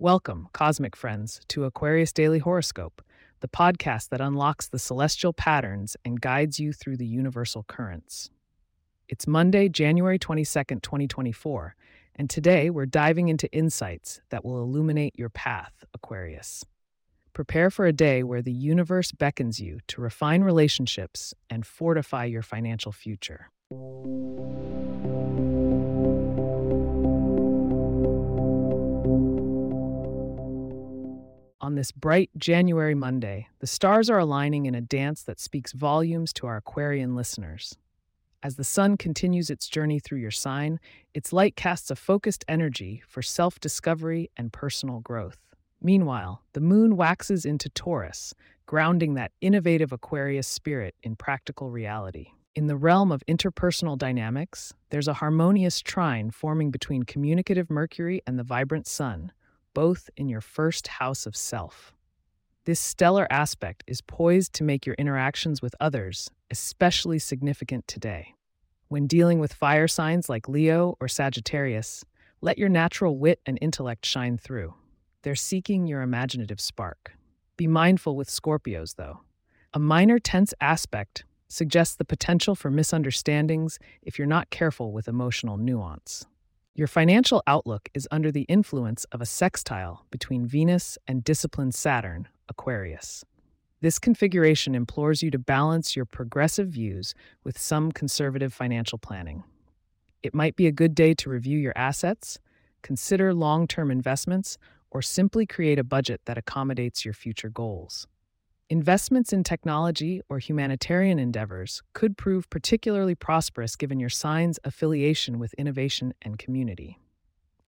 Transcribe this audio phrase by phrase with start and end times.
[0.00, 3.02] Welcome, cosmic friends, to Aquarius Daily Horoscope,
[3.40, 8.30] the podcast that unlocks the celestial patterns and guides you through the universal currents.
[9.08, 11.74] It's Monday, January 22nd, 2024,
[12.14, 16.64] and today we're diving into insights that will illuminate your path, Aquarius.
[17.32, 22.42] Prepare for a day where the universe beckons you to refine relationships and fortify your
[22.42, 23.50] financial future.
[31.78, 36.44] This bright January Monday, the stars are aligning in a dance that speaks volumes to
[36.44, 37.78] our Aquarian listeners.
[38.42, 40.80] As the sun continues its journey through your sign,
[41.14, 45.38] its light casts a focused energy for self discovery and personal growth.
[45.80, 48.34] Meanwhile, the moon waxes into Taurus,
[48.66, 52.32] grounding that innovative Aquarius spirit in practical reality.
[52.56, 58.36] In the realm of interpersonal dynamics, there's a harmonious trine forming between communicative Mercury and
[58.36, 59.30] the vibrant Sun,
[59.78, 61.92] both in your first house of self.
[62.64, 68.34] This stellar aspect is poised to make your interactions with others especially significant today.
[68.88, 72.04] When dealing with fire signs like Leo or Sagittarius,
[72.40, 74.74] let your natural wit and intellect shine through.
[75.22, 77.12] They're seeking your imaginative spark.
[77.56, 79.20] Be mindful with Scorpios, though.
[79.72, 85.56] A minor tense aspect suggests the potential for misunderstandings if you're not careful with emotional
[85.56, 86.26] nuance.
[86.78, 92.28] Your financial outlook is under the influence of a sextile between Venus and disciplined Saturn,
[92.48, 93.24] Aquarius.
[93.80, 99.42] This configuration implores you to balance your progressive views with some conservative financial planning.
[100.22, 102.38] It might be a good day to review your assets,
[102.82, 104.56] consider long term investments,
[104.92, 108.06] or simply create a budget that accommodates your future goals.
[108.70, 115.54] Investments in technology or humanitarian endeavors could prove particularly prosperous given your sign's affiliation with
[115.54, 116.98] innovation and community.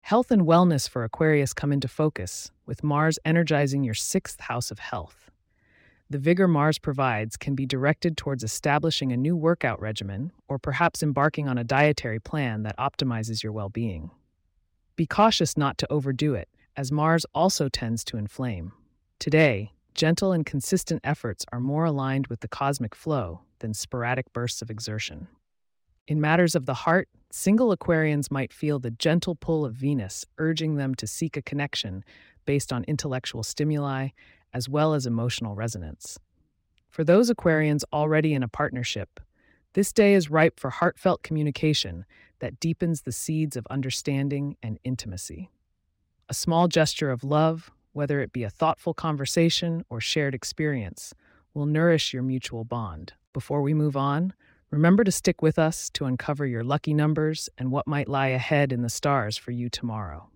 [0.00, 4.80] Health and wellness for Aquarius come into focus, with Mars energizing your sixth house of
[4.80, 5.30] health.
[6.10, 11.00] The vigor Mars provides can be directed towards establishing a new workout regimen or perhaps
[11.00, 14.10] embarking on a dietary plan that optimizes your well being.
[14.96, 18.72] Be cautious not to overdo it, as Mars also tends to inflame.
[19.20, 24.62] Today, gentle and consistent efforts are more aligned with the cosmic flow than sporadic bursts
[24.62, 25.26] of exertion.
[26.06, 30.76] In matters of the heart, single Aquarians might feel the gentle pull of Venus urging
[30.76, 32.04] them to seek a connection
[32.46, 34.10] based on intellectual stimuli
[34.54, 36.16] as well as emotional resonance.
[36.88, 39.18] For those Aquarians already in a partnership,
[39.72, 42.04] this day is ripe for heartfelt communication
[42.38, 45.50] that deepens the seeds of understanding and intimacy.
[46.28, 51.14] A small gesture of love, whether it be a thoughtful conversation or shared experience,
[51.54, 53.14] will nourish your mutual bond.
[53.32, 54.32] Before we move on,
[54.70, 58.72] remember to stick with us to uncover your lucky numbers and what might lie ahead
[58.72, 60.28] in the stars for you tomorrow.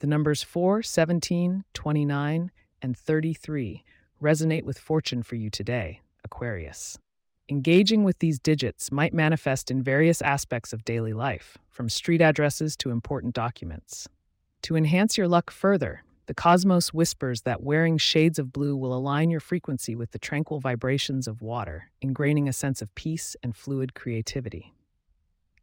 [0.00, 2.50] The numbers 4, 17, 29,
[2.82, 3.84] and 33
[4.20, 6.98] resonate with fortune for you today, Aquarius.
[7.52, 12.78] Engaging with these digits might manifest in various aspects of daily life, from street addresses
[12.78, 14.08] to important documents.
[14.62, 19.30] To enhance your luck further, the cosmos whispers that wearing shades of blue will align
[19.30, 23.92] your frequency with the tranquil vibrations of water, ingraining a sense of peace and fluid
[23.92, 24.72] creativity.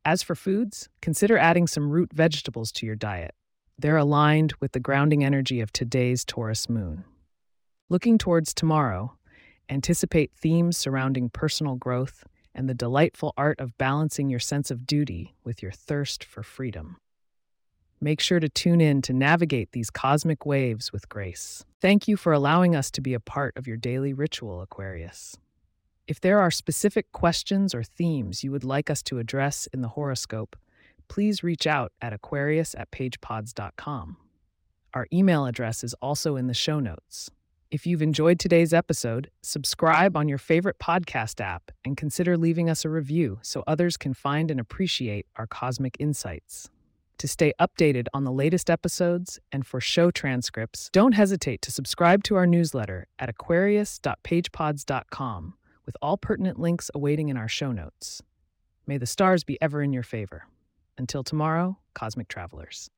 [0.06, 3.34] As for foods, consider adding some root vegetables to your diet.
[3.80, 7.04] They're aligned with the grounding energy of today's Taurus moon.
[7.90, 9.18] Looking towards tomorrow,
[9.70, 12.24] Anticipate themes surrounding personal growth
[12.56, 16.98] and the delightful art of balancing your sense of duty with your thirst for freedom.
[18.02, 21.66] Make sure to tune in to navigate these cosmic waves with grace.
[21.82, 25.38] Thank you for allowing us to be a part of your daily ritual, Aquarius.
[26.08, 29.90] If there are specific questions or themes you would like us to address in the
[29.90, 30.56] horoscope,
[31.08, 34.18] please reach out at aquarius at pagepods.com.
[34.96, 37.30] Our email address is also in the show notes.
[37.72, 42.84] If you've enjoyed today's episode, subscribe on your favorite podcast app and consider leaving us
[42.84, 46.72] a review so others can find and appreciate our cosmic insights.
[47.20, 52.24] To stay updated on the latest episodes and for show transcripts, don't hesitate to subscribe
[52.24, 55.54] to our newsletter at aquarius.pagepods.com
[55.86, 58.24] with all pertinent links awaiting in our show notes.
[58.88, 60.48] May the stars be ever in your favor.
[60.98, 62.90] Until tomorrow, Cosmic Travelers.